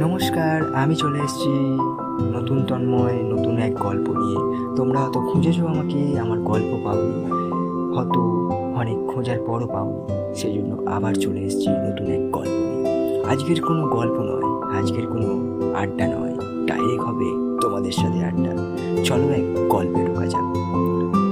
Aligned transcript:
নমস্কার, 0.00 0.74
আমি 0.74 0.94
চলে 0.96 1.18
এসেছি 1.18 1.48
নতুন 2.36 2.64
তন্ময়, 2.68 3.22
নতুন 3.22 3.58
এক 3.58 3.74
গল্প 3.74 4.10
নিয়ে। 4.10 4.36
তোমরা 4.76 4.98
হয়তো 5.00 5.20
খুঁজেছো 5.20 5.66
আমাকে, 5.66 6.18
আমার 6.18 6.38
গল্প 6.38 6.84
পাওনি। 6.84 7.24
হয়তো 7.96 8.20
অনেক 8.74 9.14
খোঁজার 9.14 9.38
পরও 9.46 9.66
পাওনি। 9.66 10.34
সেই 10.34 10.54
জন্য 10.54 10.82
আবার 10.86 11.14
চলে 11.14 11.40
এসেছি 11.40 11.68
নতুন 11.68 12.06
এক 12.06 12.30
গল্প 12.30 12.48
নিয়ে। 12.48 13.24
আজকের 13.24 13.62
কোনো 13.62 13.88
গল্প 13.88 14.12
নয়, 14.12 14.78
আজকের 14.78 15.06
কোনো 15.06 15.28
আড্ডা 15.74 16.06
নয়। 16.06 16.34
ডাইরেক্ট 16.66 17.04
হবে 17.04 17.58
তোমাদের 17.60 17.92
সাথে 17.92 18.24
আড্ডা। 18.24 18.50
চলো 19.04 19.28
এক 19.28 19.68
গল্পে 19.68 20.06
ঢোকা 20.06 20.26
যাক। 20.26 20.56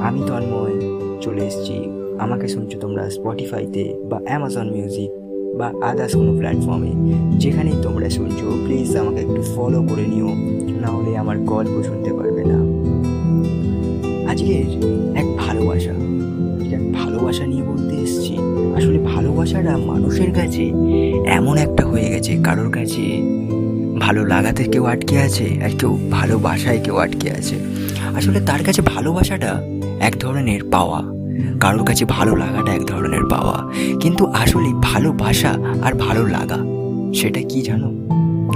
আমি 0.00 0.22
তন্ময়, 0.26 0.80
চলে 1.20 1.46
এসেছি। 1.46 1.90
আমাকে 2.18 2.48
শুনছো 2.48 2.78
তোমরা 2.78 3.10
স্পটিফাইতে 3.10 4.00
বা 4.04 4.20
অ্যামাজন 4.24 4.70
মিউজিক 4.70 5.10
বা 5.60 5.68
আদার্স 5.90 6.12
কোনো 6.20 6.32
প্ল্যাটফর্মে 6.38 6.92
যেখানেই 7.42 7.76
তোমরা 7.84 8.08
শুনছো 8.16 8.46
প্লিজ 8.64 8.90
আমাকে 9.02 9.20
একটু 9.26 9.40
ফলো 9.54 9.78
করে 9.88 10.04
নিও, 10.12 10.30
না 10.82 10.88
হলে 10.94 11.10
আমার 11.22 11.36
গল্প 11.52 11.74
শুনতে 11.88 12.10
পারবে 12.18 12.42
না। 12.50 12.58
আজকের 14.30 14.64
এক 15.20 15.26
ভালোবাসা 15.42 15.94
এক 16.76 16.82
ভালোবাসা 16.98 17.44
নিয়ে 17.46 17.64
বলতে 17.70 17.94
এসেছি। 18.04 18.34
আসলে 18.76 18.98
ভালোবাসাটা 19.12 19.72
মানুষের 19.90 20.30
কাছে 20.38 20.64
এমন 21.38 21.54
একটা 21.58 21.82
হয়ে 21.90 22.08
গেছে, 22.14 22.32
কারোর 22.46 22.70
কাছে 22.70 23.04
ভালো 24.04 24.20
লাগাতে 24.24 24.62
কেউ 24.72 24.84
আটকে 24.84 25.16
আছে, 25.26 25.46
আর 25.64 25.72
কেউ 25.80 25.92
ভালোবাসায় 26.10 26.80
কেউ 26.84 26.96
আটকে 26.96 27.28
আছে। 27.38 27.56
আসলে 28.18 28.38
তার 28.48 28.60
কাছে 28.66 28.80
ভালোবাসাটা 28.82 29.50
এক 30.00 30.14
ধরনের 30.20 30.62
পাওয়া। 30.64 31.19
কারোর 31.60 31.84
কাছে 31.84 32.04
ভালো 32.04 32.36
লাগাটা 32.36 32.72
এক 32.72 32.84
ধরনের 32.86 33.24
পাওয়া। 33.24 33.70
কিন্তু 34.00 34.26
আসলে 34.26 34.72
ভালোবাসা 34.82 35.58
আর 35.82 35.94
ভালো 35.94 36.26
লাগা, 36.26 36.58
সেটা 37.14 37.40
কি 37.40 37.62
জানো? 37.62 37.90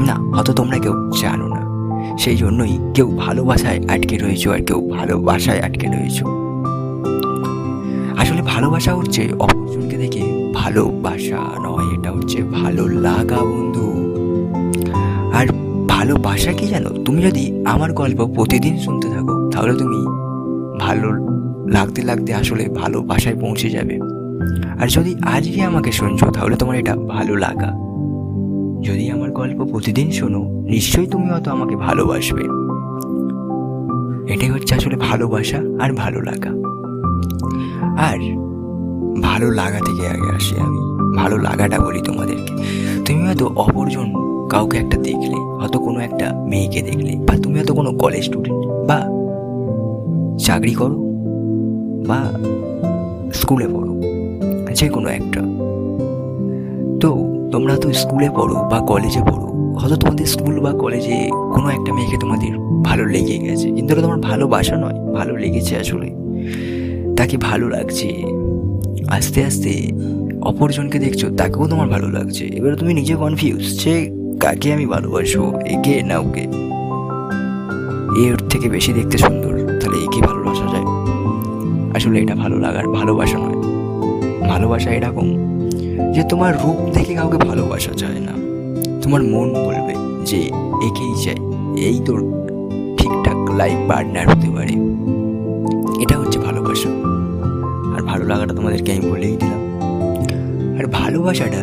না 0.07 0.37
হয়তো 0.37 0.53
তোমরা 0.53 0.79
কেউ 0.79 1.11
জানো 1.21 1.49
না। 1.49 1.61
সেই 2.19 2.37
জন্যই 2.37 2.79
কেউ 2.95 3.17
ভালোবাসায় 3.17 3.81
আটকে 3.89 4.19
রয়েছো 4.19 4.53
আর 4.53 4.61
কেউ 4.63 4.89
ভালোবাসায় 4.89 5.61
আটকে 5.61 5.87
রয়েছো। 5.87 6.25
আসলে 8.19 8.43
ভালোবাসা 8.43 8.95
হচ্ছে 8.95 9.29
অপরজনকে 9.39 9.97
দেখে 9.97 10.53
ভালোবাসা 10.55 11.41
নয়, 11.63 11.99
এটা 11.99 12.11
হচ্ছে 12.13 12.43
ভালো 12.43 12.89
লাগা 12.89 13.37
বন্ধু। 13.37 13.87
আর 15.33 15.47
ভালোবাসা 15.89 16.53
কি 16.53 16.67
জানো? 16.67 16.91
তুমি 17.05 17.23
যদি 17.23 17.63
আমার 17.65 17.93
গল্প 17.93 18.27
প্রতিদিন 18.35 18.79
শুনতে 18.79 19.09
থাকো, 19.09 19.51
তাহলে 19.51 19.73
তুমি 19.75 20.07
ভালো 20.81 21.09
লাগতে 21.69 22.03
লাগতে 22.03 22.35
আসলে 22.35 22.69
ভালো 22.69 22.79
ভালোবাসায় 22.79 23.37
পৌঁছে 23.41 23.71
যাবে। 23.71 24.01
আর 24.83 24.89
যদি 24.89 25.15
আজকে 25.23 25.63
আমাকে 25.63 25.93
শুনছো, 25.93 26.31
তাহলে 26.31 26.57
তোমার 26.57 26.77
এটা 26.77 26.97
ভালো 26.97 27.37
লাগা। 27.37 27.73
যদি 28.83 29.11
আমার 29.11 29.31
গল্প 29.31 29.65
প্রতিদিন 29.65 30.11
শোনো, 30.11 30.45
নিশ্চয়ই 30.45 31.07
তুমি 31.07 31.31
হয়তো 31.31 31.51
আমাকে 31.51 31.77
ভালোবাসবে। 31.77 32.43
এটাই 34.33 34.51
হচ্ছে 34.51 34.75
আসলে 34.75 34.97
ভালোবাসা 34.97 35.59
আর 35.81 35.93
ভালো 35.93 36.21
লাগা। 36.21 36.51
আর 38.03 38.19
ভালো 39.23 39.51
লাগা 39.51 39.79
থেকে 39.79 40.09
আগে 40.09 40.37
আসি 40.37 40.61
আমি। 40.61 40.79
ভালো 41.17 41.39
লাগাটা 41.39 41.79
বলি 41.79 42.01
তোমাদেরকে। 42.01 42.57
তুমি 43.05 43.27
হয়তো 43.27 43.47
অপরজন 43.47 44.13
কাউকে 44.49 44.79
একটা 44.79 44.99
দেখলে, 44.99 45.35
হয়তো 45.35 45.79
কোনো 45.79 46.01
একটা 46.01 46.33
মেয়েকে 46.47 46.83
দেখলে, 46.83 47.17
বা 47.17 47.37
তুমি 47.43 47.59
হয়তো 47.59 47.75
কোনো 47.75 47.93
কলেজ 47.93 48.25
স্টুডেন্ট 48.25 48.67
বা 48.67 49.03
চাকরি 50.39 50.75
করো 50.75 51.14
বা 52.09 52.19
স্কুলে 53.33 53.67
পড়ো 53.69 53.93
যে 54.79 54.89
কোনো 54.89 55.09
একটা। 55.09 55.43
তো 57.03 57.11
তোমরা 57.53 57.77
তো 57.77 57.93
স্কুলে 57.93 58.29
পড়ো 58.37 58.57
বা 58.71 58.79
কলেজে 58.91 59.23
পড়ো, 59.31 59.47
হয়তো 59.79 59.97
তোমাদের 59.97 60.27
স্কুল 60.27 60.61
বা 60.61 60.73
কলেজে 60.73 61.17
কোনো 61.55 61.69
একটা 61.69 61.91
মেয়েকে 61.93 62.17
তোমাদের 62.17 62.53
ভালো 62.85 63.05
লেগে 63.05 63.39
গেছে। 63.39 63.67
কিন্তু 63.71 63.91
ওটা 63.93 64.03
তোমার 64.03 64.21
ভালোবাসা 64.21 64.77
নয়, 64.77 64.99
ভালো 65.19 65.37
লেগেছে 65.37 65.79
আসলে। 65.79 66.09
তাকে 67.17 67.37
ভালো 67.37 67.69
লাগছে, 67.69 68.09
আস্তে 69.09 69.45
আস্তে 69.45 69.73
অপরজনকে 70.41 70.99
দেখছ, 70.99 71.25
তাকেও 71.41 71.65
তোমার 71.69 71.89
ভালো 71.89 72.09
লাগছে। 72.09 72.45
এবারে 72.47 72.77
তুমি 72.77 72.95
নিজে 72.95 73.15
কনফিউজ 73.15 73.65
যে 73.83 73.95
কাকে 74.41 74.69
আমি 74.73 74.87
ভালোবাসবো, 74.87 75.47
একে 75.75 76.03
না 76.03 76.17
ওকে? 76.19 76.45
এর 78.25 78.37
থেকে 78.51 78.67
বেশি 78.69 78.93
দেখতে 78.93 79.19
সুন্দর, 79.19 79.53
তাহলে 79.81 79.97
একে 80.07 80.21
ভালোবাসা 80.29 80.67
যায়। 80.73 80.87
আসলে 81.97 82.21
এটা 82.21 82.35
ভালো 82.35 82.59
লাগার 82.59 82.89
ভালোবাসা 82.89 83.39
নয়। 83.39 83.59
ভালোবাসা 84.49 84.91
এরকম 84.91 85.27
যে 86.13 86.23
তোমার 86.29 86.55
রূপ 86.55 86.95
দেখে 86.95 87.15
কাউকে 87.15 87.37
ভালোবাসা 87.37 87.93
যায় 87.93 88.21
না। 88.21 88.35
তোমার 89.03 89.23
মন 89.23 89.49
বলবে 89.49 89.95
যে 90.25 90.37
একেই 90.89 91.15
চাই 91.25 91.39
এই 91.81 92.01
তোর 92.05 92.21
ঠিকঠাক 92.99 93.57
লাইফ 93.57 93.79
পার্টনার 93.89 94.29
হতে 94.29 94.49
পারে। 94.49 94.75
এটা 96.03 96.19
হচ্ছে 96.19 96.39
ভালোবাসা। 96.39 96.89
আর 97.97 98.03
ভালো 98.03 98.25
লাগাটা 98.25 98.55
তোমাদেরকে 98.55 98.93
আমি 98.93 99.11
বলেই 99.11 99.37
দিলাম। 99.37 99.61
আর 100.79 100.87
ভালোবাসাটা, 100.87 101.63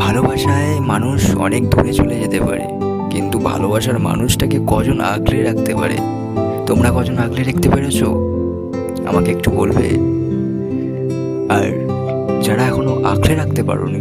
ভালোবাসায় 0.00 0.80
মানুষ 0.80 1.36
অনেক 1.36 1.70
দূরে 1.70 1.92
চলে 1.92 2.14
যেতে 2.14 2.40
পারে, 2.40 2.64
কিন্তু 3.10 3.38
ভালোবাসার 3.38 3.98
মানুষটাকে 3.98 4.58
কজন 4.66 5.00
আগলে 5.00 5.42
রাখতে 5.42 5.74
পারে? 5.74 5.96
তোমরা 6.66 6.90
কজন 6.96 7.18
আগলে 7.18 7.42
রাখতে 7.42 7.68
পেরেছ? 7.68 8.02
আমাকে 9.12 9.30
একটু 9.30 9.50
বলবে। 9.50 9.88
আর 11.52 11.88
যারা 12.42 12.62
এখনও 12.62 13.04
আঁকড়ে 13.04 13.34
রাখতে 13.34 13.62
পারোনি, 13.62 14.00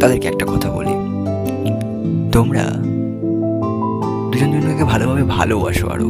তাদেরকে 0.00 0.28
একটা 0.28 0.46
কথা 0.46 0.70
বলি। 0.70 0.94
তোমরা 2.32 2.62
দুজন 4.32 4.52
দুজনকে 4.52 4.84
ভালোভাবে 4.84 5.22
ভালোবাসো 5.22 5.88
আরও। 5.88 6.08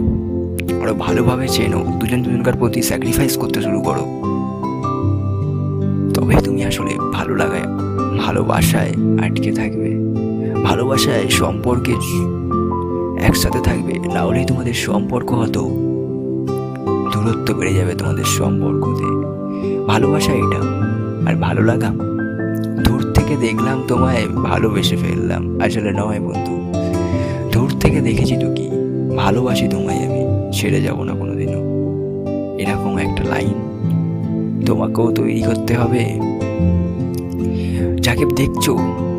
আরও 0.82 0.94
ভালোভাবে 0.94 1.49
চেনো। 1.49 1.84
দুজন 2.00 2.22
দুজনকার 2.22 2.53
প্রতি 2.59 2.82
স্যাক্রিফাইস 2.82 3.37
করতে 3.37 3.62
শুরু 3.62 3.81
করো। 3.81 4.05
তবে 6.15 6.34
তুমি 6.44 6.65
আসলে 6.65 6.94
ভালো 7.12 7.37
লাগায়, 7.37 7.62
ভালোবাসায় 8.19 8.93
আটকে 9.25 9.53
থাকবে। 9.53 9.94
ভালোবাসায় 10.65 11.28
সম্পর্কে 11.28 11.93
একসাথে 13.22 13.61
থাকবে। 13.61 13.99
না 14.15 14.22
হলেই 14.22 14.44
তোমাদের 14.44 14.75
সম্পর্ক 14.75 15.32
হতো 15.32 15.69
দূরত্ব 17.25 17.55
বেড়ে 17.59 17.75
যাবে 17.75 17.95
তোমাদের 17.95 18.25
সম্পর্কতে। 18.25 19.07
ভালোবাসা 19.87 20.33
এটা, 20.33 20.61
আর 21.27 21.35
ভালো 21.37 21.62
লাগা? 21.62 21.91
দূর 22.85 23.01
থেকে 23.15 23.37
দেখলাম 23.37 23.83
তোমায়, 23.89 24.29
ভালোবেসে 24.29 24.97
ফেললাম। 24.97 25.61
আসলে 25.61 25.93
নয় 25.93 26.21
বন্ধু, 26.21 26.55
দূর 27.53 27.71
থেকে 27.81 28.01
দেখেছি 28.01 28.37
তো 28.37 28.49
কি? 28.57 28.67
ভালোবাসি 29.17 29.69
তোমায় 29.69 30.01
আমি, 30.07 30.23
ছেড়ে 30.53 30.83
যাব 30.83 31.03
না 31.03 31.12
কোনোদিনও। 31.12 31.61
এরকম 32.59 32.99
একটা 32.99 33.25
লাইন 33.25 33.56
তোমাকেও 34.67 35.12
তৈরি 35.12 35.43
করতে 35.43 35.75
হবে। 35.75 36.03
যাকে 38.01 38.25
দেখছ, 38.37 38.71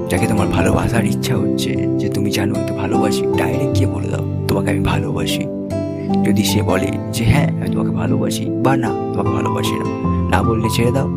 যাকে 0.10 0.28
তোমার 0.28 0.48
ভালোবাসার 0.48 1.06
ইচ্ছা 1.06 1.38
হচ্ছে, 1.38 1.72
যে 1.98 2.10
তুমি 2.10 2.32
জানো 2.32 2.56
তো 2.68 2.74
ভালোবাসি 2.74 3.22
ডাইরেক্ট 3.38 3.78
গিয়ে 3.78 3.88
বলে 3.88 4.08
দাও, 4.08 4.24
তোমাকে 4.48 4.68
আমি 4.72 4.80
ভালোবাসি। 4.80 5.55
যদি 6.26 6.44
সে 6.44 6.62
বলে 6.62 6.90
যে 7.14 7.24
হ্যাঁ 7.26 7.48
আমি 7.48 7.70
তোমাকে 7.72 7.92
ভালোবাসি, 7.92 8.46
বা, 8.46 8.78
না, 8.78 8.88
তোমাকে 8.88 9.30
ভালোবাসি 9.30 9.72
না 9.72 9.86
না 10.30 10.44
বললে 10.44 10.70
ছেড়ে 10.70 10.92
দাও। 10.92 11.08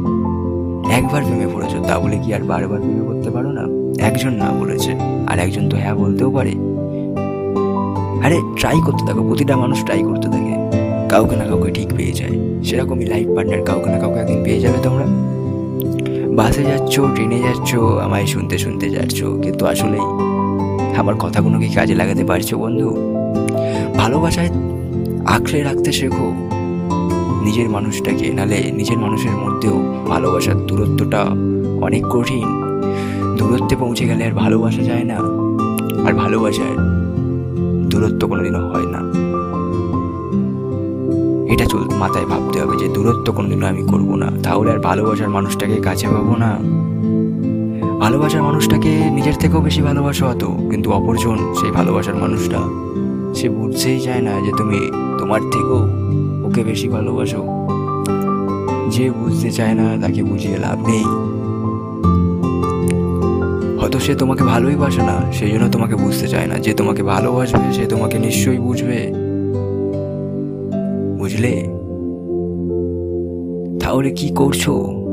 একবার 0.91 1.23
প্রেমে 1.23 1.47
পড়েছো, 1.55 1.83
তা 1.89 1.99
বলে 1.99 2.19
কি 2.19 2.35
আর 2.35 2.43
বারবার 2.43 2.81
প্রেমে 2.81 3.07
করতে 3.07 3.31
পারো 3.31 3.53
না? 3.53 3.65
একজন 4.07 4.33
না 4.33 4.53
বলেছে, 4.61 4.95
আর 5.27 5.39
একজন 5.39 5.69
তো 5.69 5.77
হ্যাঁ 5.77 5.95
বলতেও 5.95 6.31
পারে। 6.31 6.51
আরে 8.25 8.37
ট্রাই 8.57 8.81
করতে 8.85 9.07
থাকো, 9.07 9.23
প্রতিটা 9.23 9.57
মানুষ 9.57 9.85
ট্রাই 9.85 10.03
করতে 10.03 10.29
থাকে। 10.29 10.55
কাউকে 11.09 11.37
না 11.37 11.45
কাউকে 11.45 11.71
ঠিক 11.71 11.89
পেয়ে 11.97 12.13
যায়। 12.13 12.63
সেরকমই 12.65 13.07
লাইফ 13.07 13.29
পার্টনার 13.35 13.63
কাউকে 13.65 13.91
না 13.91 13.99
কাউকে 13.99 14.19
একদিন 14.21 14.45
পেয়ে 14.45 14.61
যাবে 14.61 14.79
তোমরা। 14.83 15.07
বাসে 16.37 16.65
যাচ্ছ 16.65 17.01
ট্রেনে 17.01 17.39
যাচ্ছ, 17.39 17.75
আমায় 17.75 18.27
শুনতে 18.27 18.59
শুনতে 18.59 18.91
যাচ্ছ, 18.91 19.25
কিন্তু 19.43 19.67
আসলেই 19.67 20.07
আমার 20.97 21.15
কথাগুলো 21.19 21.59
কি 21.59 21.69
কাজে 21.69 21.95
লাগাতে 21.95 22.25
পারছ 22.25 22.55
বন্ধু। 22.55 22.97
ভালোবাসায় 23.97 24.49
আঁকড়ে 25.35 25.61
রাখতে 25.63 25.91
শেখো। 25.93 26.27
নিজের 27.47 27.69
মানুষটাকে, 27.69 28.27
নালে 28.39 28.59
নিজের 28.79 28.99
মানুষের 28.99 29.35
মধ্যেও 29.43 29.77
ভালোবাসার 30.09 30.59
দূরত্বটা 30.67 31.21
অনেক 31.87 32.03
কঠিন। 32.11 32.49
দূরত্বে 33.39 33.75
পৌঁছে 33.77 34.05
গেলে 34.11 34.23
আর 34.25 34.35
ভালোবাসা 34.43 34.83
যায় 34.83 35.05
না, 35.05 35.19
আর 36.07 36.13
ভালোবাসার 36.23 36.75
দূরত্ব 37.91 38.23
কোনোদিনও 38.31 38.63
হয় 38.73 38.89
না। 38.95 39.01
এটা 41.53 41.65
চল, 41.65 41.83
মাথায় 42.03 42.27
ভাবতে 42.27 42.57
হবে 42.63 42.75
যে 42.83 42.89
দূরত্ব 42.89 43.27
কোনোদিনও 43.33 43.67
আমি 43.67 43.83
করব 43.83 44.09
না। 44.23 44.29
তাহলে 44.45 44.69
আর 44.75 44.81
ভালোবাসার 44.89 45.29
মানুষটাকে 45.29 45.77
কাছে 45.81 46.07
পাবো 46.15 46.35
না। 46.45 46.51
ভালোবাসার 48.01 48.43
মানুষটাকে 48.43 48.93
নিজের 49.17 49.37
থেকেও 49.43 49.61
বেশি 49.61 49.81
ভালোবাসা 49.83 50.25
হতো 50.31 50.49
কিন্তু 50.71 50.89
অপরজন 50.93 51.39
সেই 51.59 51.71
ভালোবাসার 51.71 52.17
মানুষটা, 52.25 52.61
সে 53.35 53.47
বুঝতেই 53.49 53.99
চায় 54.01 54.23
না 54.29 54.33
যে 54.47 54.53
তুমি 54.57 54.81
তোমার 55.19 55.41
থেকেও 55.41 55.81
ওকে 56.47 56.65
বেশি 56.65 56.89
ভালোবাসো। 56.89 57.47
যে 58.91 59.11
বুঝতে 59.11 59.51
চায় 59.51 59.75
না, 59.75 60.07
তাকে 60.07 60.23
বুঝিয়ে 60.23 60.59
লাভ 60.59 60.89
নেই। 60.89 61.05
হয়তো 63.79 63.99
সে 63.99 64.15
তোমাকে 64.15 64.45
ভালোই 64.45 64.77
বাসে 64.77 65.03
না, 65.03 65.33
সেই 65.33 65.51
জন্য 65.51 65.69
তোমাকে 65.73 65.95
বুঝতে 65.95 66.29
চায় 66.29 66.47
না। 66.47 66.55
যে 66.55 66.75
তোমাকে 66.75 67.03
ভালোবাসবে, 67.03 67.73
সে 67.73 67.87
তোমাকে 67.87 68.19
নিশ্চয়ই 68.19 68.59
বুঝবে। 68.59 69.13
বুঝলে? 71.19 71.65
তাহলে 73.81 74.11
কি 74.11 74.29
করছ? 74.35 74.69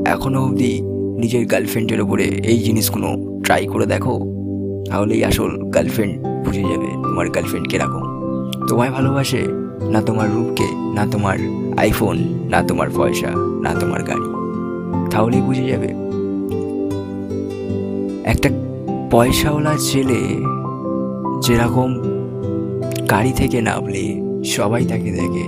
এখনও 0.06 0.46
অবধি 0.46 0.82
নিজের 1.18 1.46
গার্লফ্রেন্ডের 1.46 2.02
ওপরে 2.02 2.24
এই 2.24 2.60
জিনিসগুলো 2.60 3.40
ট্রাই 3.44 3.68
করে 3.68 3.86
দেখো। 3.86 4.20
তাহলেই 4.90 5.24
আসল 5.24 5.70
গার্লফ্রেন্ড 5.70 6.46
বুঝে 6.46 6.62
যাবে, 6.62 6.90
তোমার 7.04 7.30
গার্লফ্রেন্ড 7.30 7.68
কীরকম 7.68 8.04
তোমায় 8.68 8.92
ভালোবাসে 8.92 9.65
না 9.82 10.02
তোমার 10.02 10.32
রূপকে, 10.32 10.64
না 10.74 11.08
তোমার 11.12 11.38
আইফোন 11.78 12.18
না 12.50 12.64
তোমার 12.64 12.88
পয়সা, 12.96 13.28
না 13.36 13.80
তোমার 13.80 14.04
গাড়ি। 14.04 14.36
তাহলেই 15.12 15.42
বুঝে 15.42 15.66
যাবে। 15.68 15.88
একটা 18.26 18.50
পয়সাওয়ালা 19.12 19.74
ছেলে 19.80 20.20
যেরকম 21.42 21.96
গাড়ি 23.10 23.32
থেকে 23.32 23.62
নামলে 23.62 24.22
সবাই 24.46 24.86
তাকে 24.86 25.12
দেখে, 25.12 25.46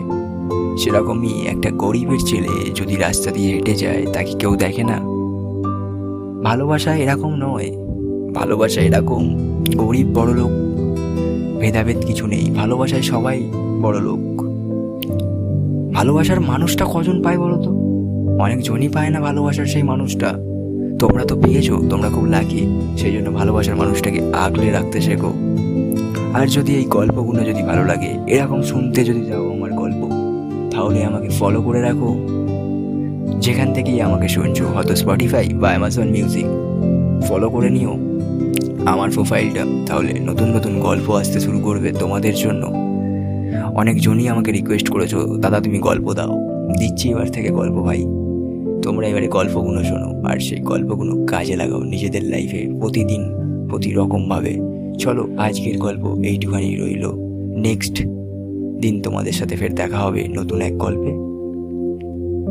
সেরকমই 0.78 1.48
একটা 1.48 1.72
গরিবের 1.72 2.20
ছেলে 2.26 2.72
যদি 2.76 2.96
রাস্তা 2.96 3.32
দিয়ে 3.32 3.54
হেঁটে 3.54 3.76
যায়, 3.76 4.06
তাকে 4.14 4.32
কেউ 4.32 4.56
দেখে 4.56 4.84
না। 4.84 5.00
ভালোবাসা 6.44 6.96
এরকম 6.96 7.36
নয়। 7.36 7.88
ভালোবাসা 8.36 8.82
এরকম 8.82 9.38
গরিব 9.76 10.08
বড় 10.08 10.34
লোক 10.34 10.67
ভেদাভেদ 11.60 12.06
কিছু 12.06 12.28
নেই, 12.28 12.52
ভালোবাসায় 12.56 13.02
সবাই 13.02 13.44
বড় 13.82 14.00
লোক। 14.00 14.42
ভালোবাসার 15.94 16.40
মানুষটা 16.42 16.86
কজন 16.94 17.24
পায় 17.24 17.38
বলো 17.38 17.58
তো? 17.58 17.72
অনেকজনই 18.44 18.90
পায় 18.90 19.10
না 19.10 19.20
ভালোবাসার 19.22 19.66
সেই 19.66 19.84
মানুষটা। 19.84 20.34
তোমরা 21.00 21.26
তো 21.26 21.36
পেয়েছ, 21.42 21.72
তোমরা 21.90 22.10
খুব 22.10 22.26
লাকি 22.26 22.68
সেই 22.98 23.14
জন্য 23.14 23.32
ভালোবাসার 23.32 23.76
মানুষটাকে 23.76 24.32
আগলে 24.34 24.72
রাখতে 24.72 25.02
শেখো। 25.02 25.34
আর 26.34 26.48
যদি 26.48 26.76
এই 26.76 26.86
গল্পগুলো 26.86 27.44
যদি 27.44 27.62
ভালো 27.64 27.86
লাগে, 27.86 28.18
এরকম 28.28 28.62
শুনতে 28.62 29.06
যদি 29.06 29.22
যাও 29.22 29.52
আমার 29.52 29.72
গল্প, 29.72 30.02
তাহলে 30.72 31.04
আমাকে 31.04 31.30
ফলো 31.30 31.62
করে 31.62 31.82
রাখো। 31.82 32.18
যেখান 33.40 33.74
থেকেই 33.74 34.02
আমাকে 34.02 34.28
শুনছো, 34.28 34.68
হয়তো 34.68 34.96
স্পটিফাই 34.96 35.50
বা 35.54 35.68
অ্যামাজন 35.68 36.08
মিউজিক 36.08 36.46
ফলো 37.28 37.50
করে 37.50 37.70
নিও। 37.70 37.94
আমার 38.88 39.10
প্রোফাইলটা 39.14 39.66
তাহলে 39.86 40.20
নতুন 40.20 40.56
নতুন 40.56 40.80
গল্প 40.80 41.12
আসতে 41.12 41.40
শুরু 41.40 41.60
করবে 41.60 41.92
তোমাদের 41.92 42.36
জন্য। 42.36 42.74
অনেকজনই 43.76 44.28
আমাকে 44.28 44.52
রিকোয়েস্ট 44.52 44.90
করেছ, 44.90 45.16
দাদা, 45.16 45.60
তুমি 45.60 45.80
গল্প 45.80 46.14
দাও। 46.14 46.38
দিচ্ছি 46.80 47.10
এবার 47.10 47.28
থেকে 47.28 47.50
গল্প, 47.50 47.74
ভাই। 47.74 48.06
তোমরা 48.82 49.08
এবারে 49.08 49.28
গল্পগুলো 49.28 49.84
শোনো, 49.84 50.24
আর 50.24 50.40
সেই 50.40 50.60
গল্পগুলো 50.60 51.26
কাজে 51.26 51.56
লাগাও 51.56 51.84
নিজেদের 51.84 52.24
লাইফে 52.24 52.68
প্রতিদিন, 52.80 53.24
প্রতি 53.70 53.94
রকমভাবে 53.94 54.58
চলো, 55.00 55.28
আজকের 55.38 55.78
গল্প 55.78 56.24
এইটুখানি 56.24 56.76
রইল। 56.76 57.12
নেক্সট 57.58 58.02
দিন 58.82 59.02
তোমাদের 59.02 59.32
সাথে 59.32 59.56
ফের 59.56 59.76
দেখা 59.76 59.98
হবে 59.98 60.28
নতুন 60.28 60.62
এক 60.62 60.78
গল্পে। 60.78 61.27